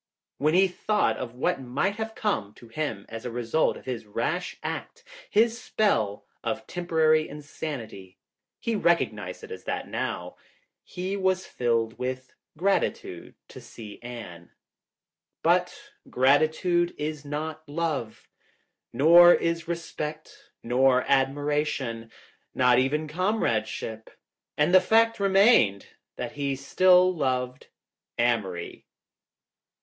When 0.39 0.55
he 0.55 0.67
thought 0.67 1.17
of 1.17 1.35
what 1.35 1.61
might 1.61 1.97
have 1.97 2.15
come 2.15 2.55
to 2.55 2.69
him 2.69 3.05
as 3.07 3.21
the 3.21 3.29
result 3.29 3.77
of 3.77 3.85
his 3.85 4.07
rash, 4.07 4.57
act, 4.63 5.03
his 5.29 5.61
spell 5.61 6.25
of 6.43 6.65
temporary 6.65 7.29
insanity— 7.29 8.17
he 8.59 8.75
recognized 8.75 9.43
it 9.43 9.51
as 9.51 9.65
that 9.65 9.87
now— 9.87 10.37
he 10.95 11.15
was 11.15 11.45
filled 11.45 11.99
with 11.99 12.33
gratitude 12.57 13.35
to 13.49 13.99
Anne. 14.01 14.49
But 15.43 15.79
gratitude 16.09 16.95
is 16.97 17.23
not 17.23 17.61
love. 17.69 18.27
Nor 18.91 19.35
is 19.35 19.67
respect, 19.67 20.49
nor 20.63 21.03
admiration. 21.03 22.11
Nor 22.55 22.75
even 22.79 23.07
comradeship. 23.07 24.09
And 24.57 24.73
the 24.73 24.81
fact 24.81 25.19
remained 25.19 25.85
that 26.15 26.31
he 26.31 26.55
still 26.55 27.13
loved 27.15 27.67
Amory. 28.17 28.87